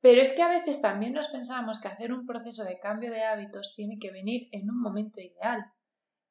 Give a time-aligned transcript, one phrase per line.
[0.00, 3.24] Pero es que a veces también nos pensamos que hacer un proceso de cambio de
[3.24, 5.64] hábitos tiene que venir en un momento ideal.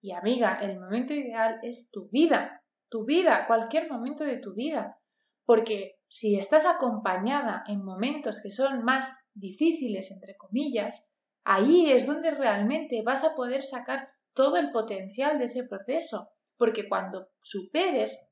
[0.02, 4.98] Y amiga, el momento ideal es tu vida, tu vida, cualquier momento de tu vida.
[5.46, 11.14] Porque si estás acompañada en momentos que son más difíciles, entre comillas,
[11.44, 16.32] ahí es donde realmente vas a poder sacar todo el potencial de ese proceso.
[16.58, 18.32] Porque cuando superes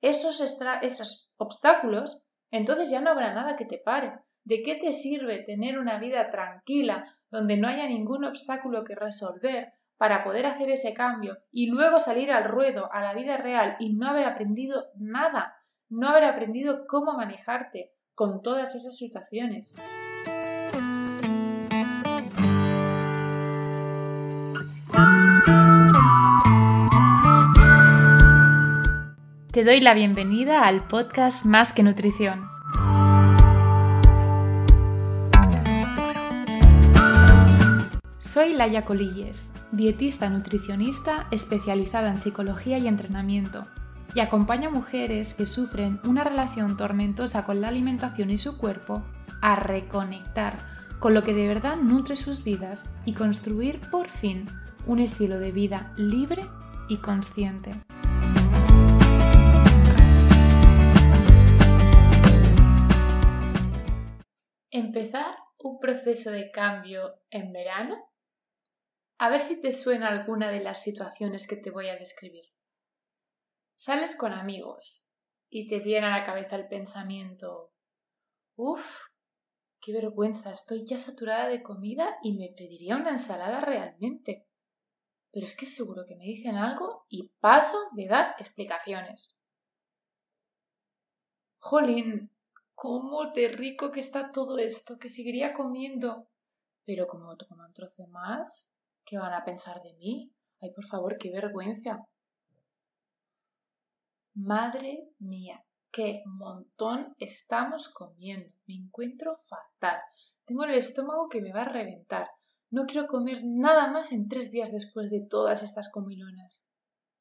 [0.00, 0.40] esos,
[0.82, 4.12] esos obstáculos, entonces ya no habrá nada que te pare.
[4.46, 9.72] ¿De qué te sirve tener una vida tranquila donde no haya ningún obstáculo que resolver
[9.96, 13.94] para poder hacer ese cambio y luego salir al ruedo, a la vida real y
[13.94, 15.56] no haber aprendido nada,
[15.88, 19.74] no haber aprendido cómo manejarte con todas esas situaciones?
[29.52, 32.55] Te doy la bienvenida al podcast Más que Nutrición
[38.36, 43.64] Soy Laia Colilles, dietista nutricionista especializada en psicología y entrenamiento,
[44.14, 49.02] y acompaño a mujeres que sufren una relación tormentosa con la alimentación y su cuerpo
[49.40, 50.58] a reconectar
[51.00, 54.44] con lo que de verdad nutre sus vidas y construir por fin
[54.86, 56.42] un estilo de vida libre
[56.90, 57.70] y consciente.
[64.70, 67.96] Empezar un proceso de cambio en verano
[69.18, 72.44] a ver si te suena alguna de las situaciones que te voy a describir.
[73.74, 75.06] Sales con amigos
[75.48, 77.72] y te viene a la cabeza el pensamiento
[78.58, 79.08] Uf,
[79.80, 84.46] qué vergüenza, estoy ya saturada de comida y me pediría una ensalada realmente.
[85.30, 89.42] Pero es que seguro que me dicen algo y paso de dar explicaciones.
[91.58, 92.30] Jolín,
[92.74, 96.30] cómo de rico que está todo esto, que seguiría comiendo.
[96.86, 98.72] Pero como tomo un trozo más,
[99.06, 100.32] ¿Qué van a pensar de mí?
[100.60, 102.04] Ay, por favor, qué vergüenza.
[104.34, 108.52] Madre mía, qué montón estamos comiendo.
[108.66, 110.00] Me encuentro fatal.
[110.44, 112.28] Tengo el estómago que me va a reventar.
[112.70, 116.68] No quiero comer nada más en tres días después de todas estas comilonas.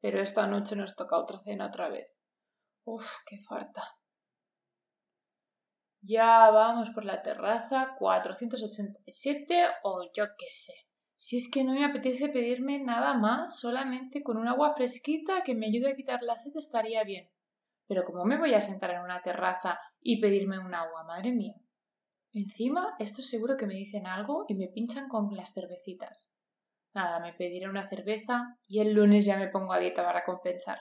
[0.01, 2.19] Pero esta noche nos toca otra cena otra vez.
[2.83, 3.83] Uf, qué falta.
[6.01, 10.73] Ya vamos por la terraza 487 o yo qué sé.
[11.17, 15.55] Si es que no me apetece pedirme nada más, solamente con un agua fresquita que
[15.55, 17.29] me ayude a quitar la sed estaría bien.
[17.87, 21.03] Pero ¿cómo me voy a sentar en una terraza y pedirme un agua?
[21.03, 21.55] Madre mía.
[22.33, 26.35] Encima, esto seguro que me dicen algo y me pinchan con las cervecitas.
[26.93, 30.79] Nada, me pediré una cerveza y el lunes ya me pongo a dieta para compensar.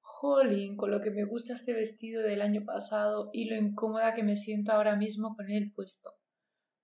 [0.00, 4.22] Jolín, con lo que me gusta este vestido del año pasado y lo incómoda que
[4.22, 6.19] me siento ahora mismo con él puesto.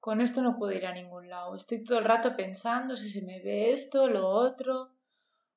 [0.06, 1.56] Con esto no puedo ir a ningún lado.
[1.56, 4.92] Estoy todo el rato pensando si se me ve esto, lo otro.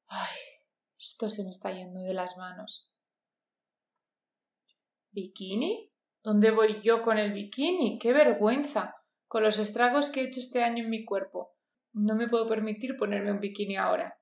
[0.08, 0.40] Ay,
[0.98, 2.92] esto se me está yendo de las manos.
[5.12, 5.92] ¿Bikini?
[6.24, 8.00] ¿Dónde voy yo con el bikini?
[8.00, 8.96] ¡Qué vergüenza!
[9.28, 11.56] Con los estragos que he hecho este año en mi cuerpo.
[11.94, 14.20] No me puedo permitir ponerme un bikini ahora.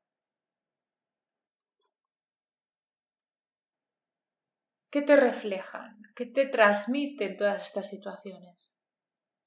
[4.89, 6.01] ¿Qué te reflejan?
[6.13, 8.76] ¿Qué te transmiten todas estas situaciones?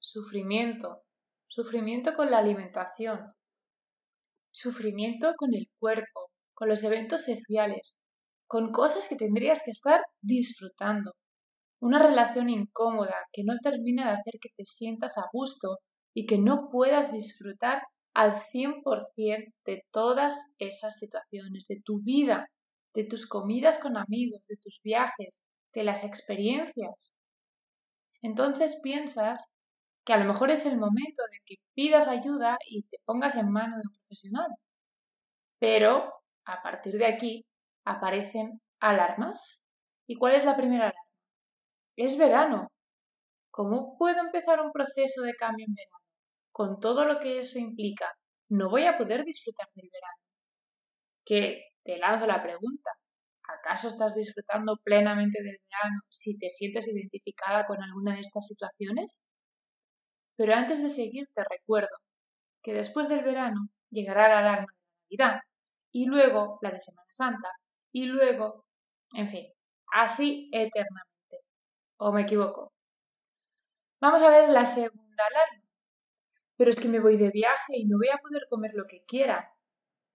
[0.01, 1.03] Sufrimiento,
[1.47, 3.33] sufrimiento con la alimentación,
[4.51, 8.03] sufrimiento con el cuerpo, con los eventos sociales,
[8.47, 11.13] con cosas que tendrías que estar disfrutando,
[11.79, 15.77] una relación incómoda que no termina de hacer que te sientas a gusto
[16.13, 22.47] y que no puedas disfrutar al 100% de todas esas situaciones, de tu vida,
[22.93, 27.17] de tus comidas con amigos, de tus viajes, de las experiencias.
[28.21, 29.47] Entonces piensas
[30.05, 33.51] que a lo mejor es el momento de que pidas ayuda y te pongas en
[33.51, 34.47] manos de un profesional.
[35.59, 36.13] Pero
[36.45, 37.45] a partir de aquí
[37.85, 39.65] aparecen alarmas.
[40.07, 41.01] ¿Y cuál es la primera alarma?
[41.97, 42.67] Es verano.
[43.51, 45.97] ¿Cómo puedo empezar un proceso de cambio en verano?
[46.51, 48.07] Con todo lo que eso implica,
[48.49, 50.17] no voy a poder disfrutar del verano.
[51.25, 52.91] Que te lanzo la pregunta.
[53.43, 59.25] ¿Acaso estás disfrutando plenamente del verano si te sientes identificada con alguna de estas situaciones?
[60.41, 61.95] Pero antes de seguir te recuerdo
[62.63, 65.41] que después del verano llegará la alarma de Navidad
[65.91, 67.49] y luego la de Semana Santa
[67.91, 68.65] y luego,
[69.13, 69.45] en fin,
[69.93, 71.45] así eternamente.
[71.97, 72.73] ¿O me equivoco?
[73.99, 75.63] Vamos a ver la segunda alarma.
[76.57, 79.03] Pero es que me voy de viaje y no voy a poder comer lo que
[79.05, 79.53] quiera.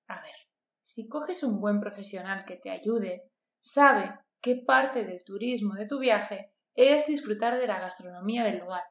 [0.08, 0.34] A ver,
[0.80, 3.30] si coges un buen profesional que te ayude,
[3.60, 8.82] sabe qué parte del turismo de tu viaje es disfrutar de la gastronomía del lugar.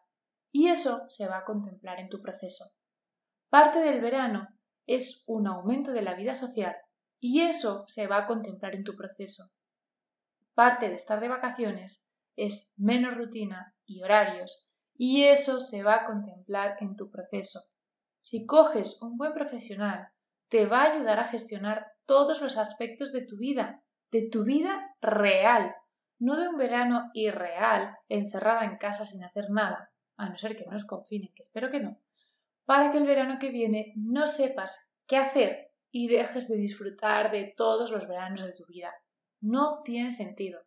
[0.57, 2.71] Y eso se va a contemplar en tu proceso.
[3.49, 4.47] Parte del verano
[4.85, 6.77] es un aumento de la vida social
[7.19, 9.51] y eso se va a contemplar en tu proceso.
[10.53, 16.05] Parte de estar de vacaciones es menos rutina y horarios y eso se va a
[16.05, 17.59] contemplar en tu proceso.
[18.21, 20.07] Si coges un buen profesional,
[20.47, 24.95] te va a ayudar a gestionar todos los aspectos de tu vida, de tu vida
[25.01, 25.75] real,
[26.17, 30.65] no de un verano irreal, encerrada en casa sin hacer nada, a no ser que
[30.65, 31.99] nos confinen, que espero que no,
[32.65, 37.53] para que el verano que viene no sepas qué hacer y dejes de disfrutar de
[37.55, 38.93] todos los veranos de tu vida.
[39.41, 40.61] No tiene sentido.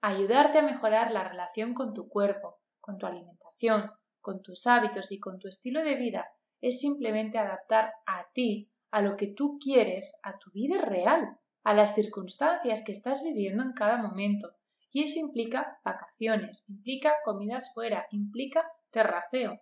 [0.00, 3.90] Ayudarte a mejorar la relación con tu cuerpo, con tu alimentación,
[4.20, 6.28] con tus hábitos y con tu estilo de vida
[6.60, 11.74] es simplemente adaptar a ti, a lo que tú quieres, a tu vida real, a
[11.74, 14.52] las circunstancias que estás viviendo en cada momento,
[14.92, 19.60] y eso implica vacaciones, implica comidas fuera, implica terraceo.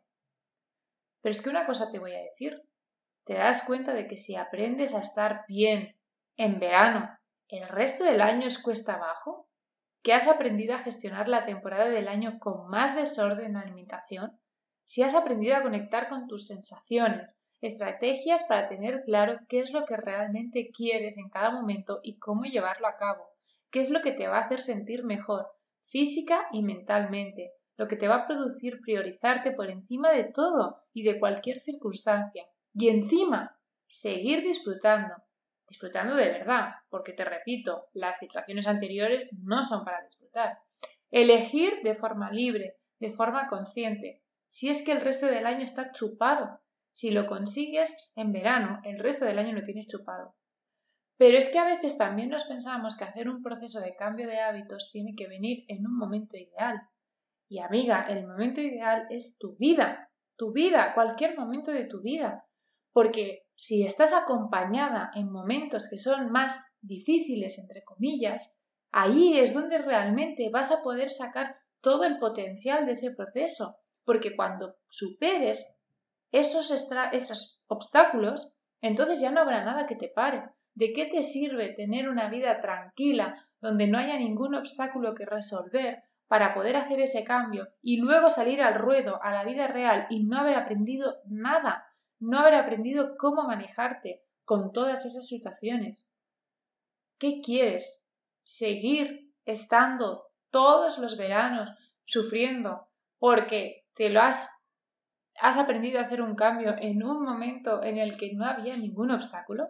[1.21, 2.63] Pero es que una cosa te voy a decir.
[3.25, 5.97] ¿Te das cuenta de que si aprendes a estar bien
[6.37, 7.11] en verano,
[7.49, 9.49] el resto del año es cuesta abajo?
[10.03, 14.41] ¿Que has aprendido a gestionar la temporada del año con más desorden en alimentación?
[14.85, 19.85] Si has aprendido a conectar con tus sensaciones, estrategias para tener claro qué es lo
[19.85, 23.29] que realmente quieres en cada momento y cómo llevarlo a cabo,
[23.71, 25.51] qué es lo que te va a hacer sentir mejor,
[25.83, 31.05] física y mentalmente, lo que te va a producir priorizarte por encima de todo y
[31.05, 32.45] de cualquier circunstancia.
[32.75, 35.15] Y encima, seguir disfrutando,
[35.69, 40.59] disfrutando de verdad, porque te repito, las situaciones anteriores no son para disfrutar.
[41.11, 45.93] Elegir de forma libre, de forma consciente, si es que el resto del año está
[45.93, 46.61] chupado.
[46.91, 50.35] Si lo consigues en verano, el resto del año lo tienes chupado.
[51.17, 54.41] Pero es que a veces también nos pensamos que hacer un proceso de cambio de
[54.41, 56.81] hábitos tiene que venir en un momento ideal.
[57.49, 62.45] Y amiga, el momento ideal es tu vida, tu vida, cualquier momento de tu vida.
[62.93, 68.61] Porque si estás acompañada en momentos que son más difíciles, entre comillas,
[68.91, 73.79] ahí es donde realmente vas a poder sacar todo el potencial de ese proceso.
[74.05, 75.79] Porque cuando superes
[76.33, 76.71] esos,
[77.12, 80.43] esos obstáculos, entonces ya no habrá nada que te pare
[80.79, 86.05] ¿De qué te sirve tener una vida tranquila donde no haya ningún obstáculo que resolver
[86.29, 90.25] para poder hacer ese cambio y luego salir al ruedo, a la vida real y
[90.25, 91.87] no haber aprendido nada,
[92.21, 96.15] no haber aprendido cómo manejarte con todas esas situaciones?
[97.19, 98.09] ¿Qué quieres?
[98.45, 101.71] ¿Seguir estando todos los veranos
[102.05, 102.89] sufriendo
[103.19, 104.55] porque te lo has
[105.41, 109.11] has aprendido a hacer un cambio en un momento en el que no había ningún
[109.11, 109.69] obstáculo?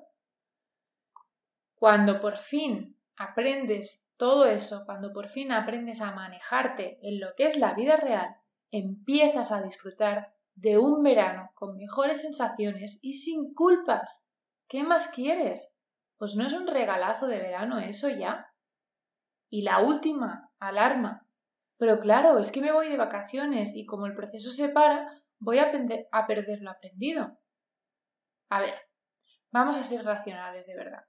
[1.75, 7.45] Cuando por fin aprendes todo eso, cuando por fin aprendes a manejarte en lo que
[7.45, 8.37] es la vida real,
[8.71, 14.29] empiezas a disfrutar de un verano con mejores sensaciones y sin culpas.
[14.69, 15.71] ¿Qué más quieres?
[16.17, 18.53] Pues no es un regalazo de verano eso ya.
[19.49, 21.25] Y la última alarma.
[21.77, 25.61] Pero claro, es que me voy de vacaciones y como el proceso se para, voy
[25.61, 25.71] a,
[26.11, 27.39] a perder lo aprendido.
[28.51, 28.75] A ver,
[29.53, 31.05] vamos a ser racionales de verdad.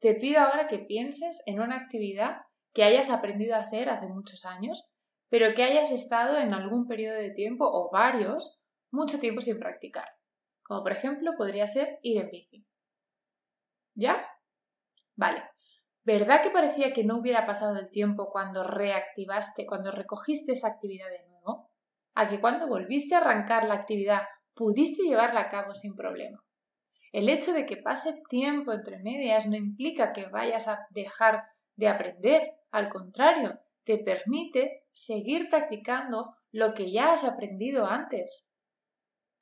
[0.00, 2.42] Te pido ahora que pienses en una actividad
[2.74, 4.84] que hayas aprendido a hacer hace muchos años,
[5.28, 8.60] pero que hayas estado en algún periodo de tiempo o varios
[8.92, 10.08] mucho tiempo sin practicar.
[10.62, 12.66] Como por ejemplo podría ser ir en bici.
[13.94, 14.26] ¿Ya?
[15.14, 15.42] Vale.
[16.04, 21.08] ¿Verdad que parecía que no hubiera pasado el tiempo cuando reactivaste, cuando recogiste esa actividad
[21.08, 21.70] de nuevo?
[22.14, 24.22] ¿A que cuando volviste a arrancar la actividad
[24.54, 26.45] pudiste llevarla a cabo sin problema?
[27.12, 31.44] El hecho de que pase tiempo entre medias no implica que vayas a dejar
[31.76, 38.54] de aprender, al contrario, te permite seguir practicando lo que ya has aprendido antes.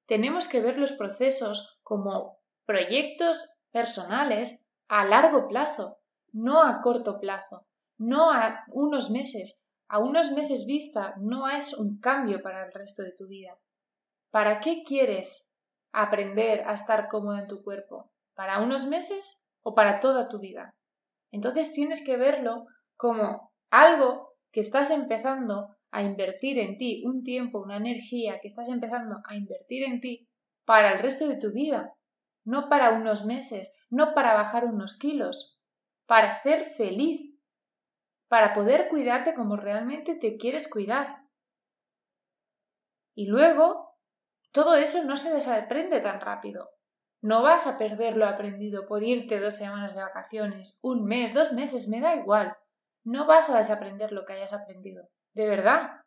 [0.07, 5.99] Tenemos que ver los procesos como proyectos personales a largo plazo,
[6.33, 7.67] no a corto plazo,
[7.99, 9.61] no a unos meses.
[9.89, 13.59] A unos meses vista no es un cambio para el resto de tu vida.
[14.31, 15.54] ¿Para qué quieres
[15.95, 18.11] aprender a estar cómodo en tu cuerpo?
[18.35, 20.75] ¿Para unos meses o para toda tu vida?
[21.31, 27.61] Entonces tienes que verlo como algo que estás empezando a invertir en ti, un tiempo,
[27.61, 30.29] una energía que estás empezando a invertir en ti
[30.65, 31.95] para el resto de tu vida,
[32.45, 35.61] no para unos meses, no para bajar unos kilos,
[36.07, 37.35] para ser feliz,
[38.29, 41.25] para poder cuidarte como realmente te quieres cuidar.
[43.15, 43.94] Y luego
[44.55, 46.71] todo eso no se desaprende tan rápido.
[47.21, 51.55] No vas a perder lo aprendido por irte dos semanas de vacaciones, un mes, dos
[51.55, 52.57] meses, me da igual.
[53.03, 55.09] No vas a desaprender lo que hayas aprendido.
[55.33, 56.03] De verdad.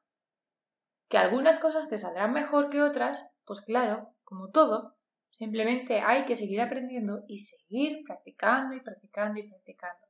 [1.09, 4.95] Que algunas cosas te saldrán mejor que otras, pues claro, como todo,
[5.29, 10.05] simplemente hay que seguir aprendiendo y seguir practicando y practicando y practicando.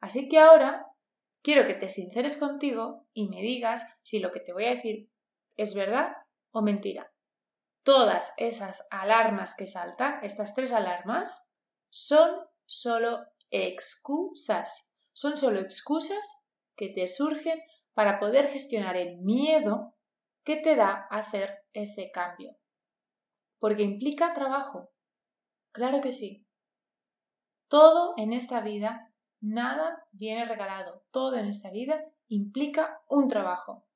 [0.00, 0.86] Así que ahora
[1.42, 5.10] quiero que te sinceres contigo y me digas si lo que te voy a decir
[5.58, 6.21] es verdad
[6.52, 7.12] o mentira.
[7.82, 11.50] Todas esas alarmas que saltan, estas tres alarmas,
[11.90, 12.30] son
[12.64, 14.96] solo excusas.
[15.12, 17.60] Son solo excusas que te surgen
[17.92, 19.94] para poder gestionar el miedo
[20.44, 22.56] que te da hacer ese cambio.
[23.58, 24.90] Porque implica trabajo.
[25.72, 26.46] Claro que sí.
[27.68, 31.04] Todo en esta vida, nada viene regalado.
[31.10, 33.86] Todo en esta vida implica un trabajo.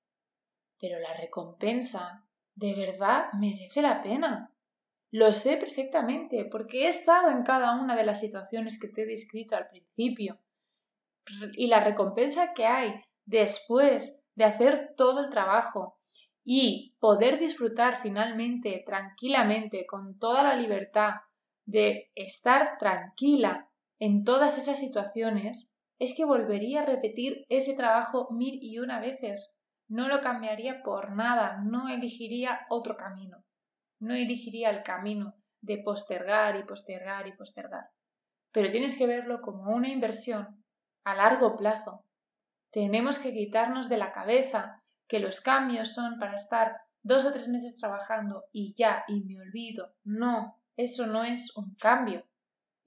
[0.79, 2.26] Pero la recompensa
[2.57, 4.53] de verdad merece la pena.
[5.13, 9.07] Lo sé perfectamente, porque he estado en cada una de las situaciones que te he
[9.07, 10.41] descrito al principio.
[11.53, 12.95] Y la recompensa que hay
[13.25, 15.99] después de hacer todo el trabajo
[16.45, 21.15] y poder disfrutar finalmente, tranquilamente, con toda la libertad
[21.67, 28.59] de estar tranquila en todas esas situaciones, es que volvería a repetir ese trabajo mil
[28.63, 29.56] y una veces.
[29.89, 33.47] No lo cambiaría por nada, no elegiría otro camino
[33.99, 37.91] no elegiría el camino de postergar y postergar y postergar.
[38.53, 40.65] Pero tienes que verlo como una inversión
[41.05, 42.05] a largo plazo.
[42.71, 47.49] Tenemos que quitarnos de la cabeza que los cambios son para estar dos o tres
[47.49, 49.95] meses trabajando y ya, y me olvido.
[50.05, 52.27] No, eso no es un cambio.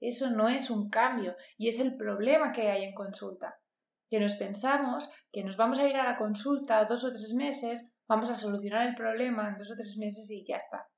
[0.00, 3.60] Eso no es un cambio y es el problema que hay en consulta.
[4.10, 7.96] Que nos pensamos que nos vamos a ir a la consulta dos o tres meses,
[8.08, 10.88] vamos a solucionar el problema en dos o tres meses y ya está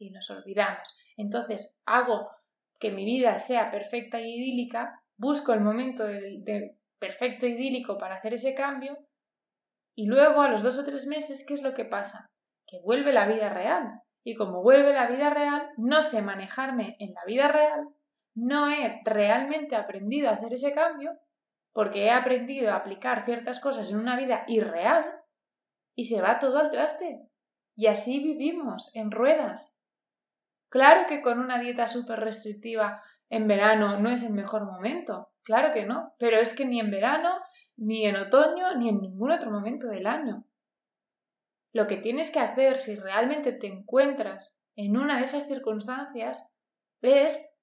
[0.00, 0.98] y nos olvidamos.
[1.16, 2.30] Entonces hago
[2.80, 8.34] que mi vida sea perfecta y idílica, busco el momento de, perfecto idílico para hacer
[8.34, 8.98] ese cambio
[9.94, 12.30] y luego a los dos o tres meses, ¿qué es lo que pasa?
[12.66, 14.00] Que vuelve la vida real.
[14.22, 17.88] Y como vuelve la vida real, no sé manejarme en la vida real,
[18.34, 21.18] no he realmente aprendido a hacer ese cambio,
[21.72, 25.04] porque he aprendido a aplicar ciertas cosas en una vida irreal,
[25.94, 27.20] y se va todo al traste.
[27.76, 29.80] Y así vivimos, en ruedas.
[30.68, 35.72] Claro que con una dieta súper restrictiva en verano no es el mejor momento, claro
[35.72, 37.38] que no, pero es que ni en verano,
[37.76, 40.44] ni en otoño, ni en ningún otro momento del año.
[41.72, 46.52] Lo que tienes que hacer si realmente te encuentras en una de esas circunstancias
[47.02, 47.56] es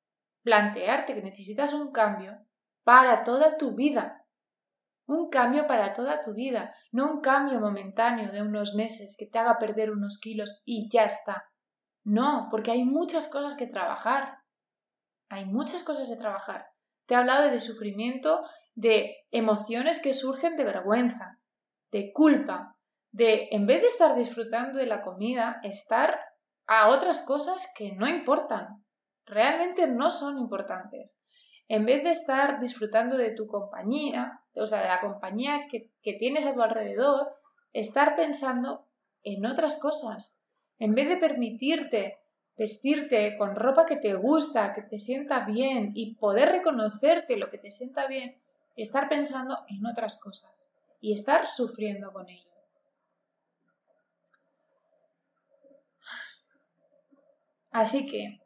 [0.44, 2.47] plantearte que necesitas un cambio
[2.88, 4.26] para toda tu vida.
[5.08, 9.38] Un cambio para toda tu vida, no un cambio momentáneo de unos meses que te
[9.38, 11.44] haga perder unos kilos y ya está.
[12.06, 14.38] No, porque hay muchas cosas que trabajar.
[15.28, 16.68] Hay muchas cosas que trabajar.
[17.06, 21.42] Te he hablado de sufrimiento, de emociones que surgen de vergüenza,
[21.92, 22.78] de culpa,
[23.12, 26.18] de en vez de estar disfrutando de la comida, estar
[26.68, 28.86] a otras cosas que no importan.
[29.26, 31.20] Realmente no son importantes.
[31.68, 36.14] En vez de estar disfrutando de tu compañía, o sea, de la compañía que, que
[36.14, 37.36] tienes a tu alrededor,
[37.74, 38.88] estar pensando
[39.24, 40.40] en otras cosas,
[40.80, 42.20] en vez de permitirte
[42.58, 47.60] vestirte con ropa que te gusta, que te sienta bien y poder reconocerte lo que
[47.60, 48.42] te sienta bien,
[48.76, 50.68] estar pensando en otras cosas
[51.00, 52.50] y estar sufriendo con ello.
[57.72, 58.42] Así que,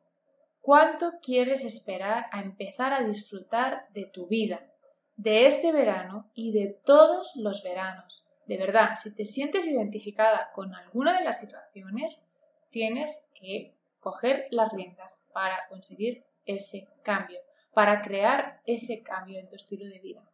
[0.62, 4.72] ¿cuánto quieres esperar a empezar a disfrutar de tu vida,
[5.16, 8.32] de este verano y de todos los veranos?
[8.52, 12.28] de verdad, si te sientes identificada con alguna de las situaciones,
[12.70, 17.40] tienes que coger las riendas para conseguir ese cambio,
[17.74, 20.30] para crear ese cambio en tu estilo de vida.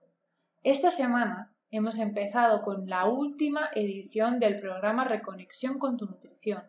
[0.64, 6.64] Esta semana hemos empezado con la última edición del programa Reconexión con tu nutrición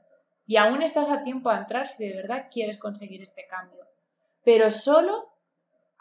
[0.49, 3.87] y aún estás a tiempo de entrar si de verdad quieres conseguir este cambio,
[4.43, 5.35] pero solo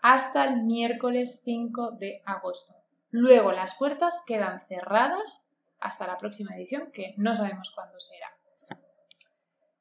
[0.01, 2.73] hasta el miércoles 5 de agosto.
[3.09, 5.49] Luego las puertas quedan cerradas
[5.81, 8.33] hasta la próxima edición, que no sabemos cuándo será.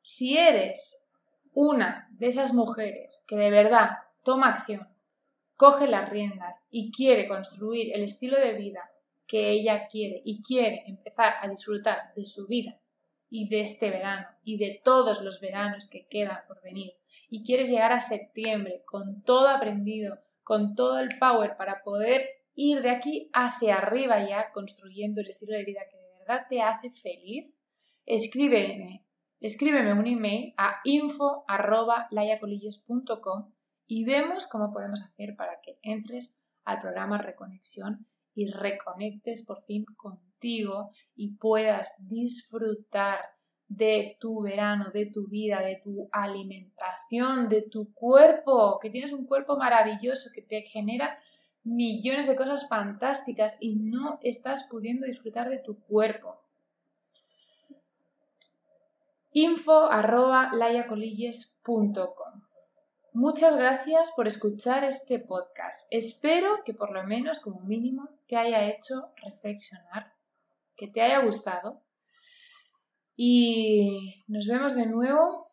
[0.03, 1.07] Si eres
[1.55, 3.91] una de esas mujeres que de verdad
[4.25, 4.89] toma acción,
[5.55, 8.91] coge las riendas y quiere construir el estilo de vida
[9.29, 12.81] que ella quiere y quiere empezar a disfrutar de su vida
[13.29, 16.93] y de este verano y de todos los veranos que quedan por venir.
[17.29, 22.83] Y quieres llegar a septiembre con todo aprendido, con todo el power para poder ir
[22.83, 26.91] de aquí hacia arriba ya construyendo el estilo de vida que de verdad te hace
[26.91, 27.53] feliz,
[28.05, 29.05] escríbeme,
[29.41, 33.53] escríbeme un email a info.layacolilles.com
[33.87, 39.85] y vemos cómo podemos hacer para que entres al programa Reconexión y reconectes por fin
[39.97, 43.21] con y puedas disfrutar
[43.69, 49.27] de tu verano, de tu vida, de tu alimentación, de tu cuerpo, que tienes un
[49.27, 51.19] cuerpo maravilloso que te genera
[51.65, 56.41] millones de cosas fantásticas y no estás pudiendo disfrutar de tu cuerpo.
[59.33, 60.51] info arroba
[63.13, 65.89] Muchas gracias por escuchar este podcast.
[65.91, 70.13] Espero que por lo menos como mínimo te haya hecho reflexionar,
[70.77, 71.83] que te haya gustado
[73.17, 75.51] y nos vemos de nuevo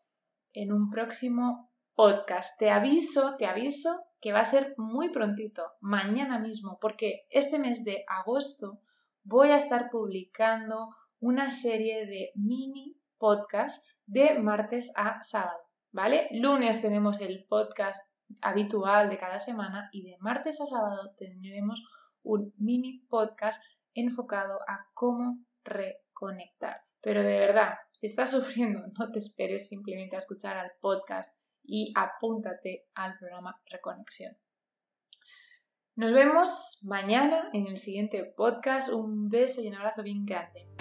[0.52, 2.60] en un próximo podcast.
[2.60, 3.90] Te aviso, te aviso
[4.20, 8.82] que va a ser muy prontito, mañana mismo, porque este mes de agosto
[9.24, 10.90] voy a estar publicando
[11.20, 15.60] una serie de mini podcasts de martes a sábado,
[15.92, 16.28] ¿vale?
[16.32, 21.84] Lunes tenemos el podcast habitual de cada semana y de martes a sábado tendremos
[22.24, 23.64] un mini podcast
[23.94, 26.82] enfocado a cómo reconectar.
[27.02, 31.94] Pero de verdad, si estás sufriendo, no te esperes simplemente a escuchar al podcast y
[31.96, 34.38] apúntate al programa Reconexión.
[35.96, 38.92] Nos vemos mañana en el siguiente podcast.
[38.92, 40.73] Un beso y un abrazo bien grande.